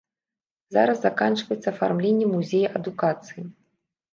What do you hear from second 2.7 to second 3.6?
адукацыі.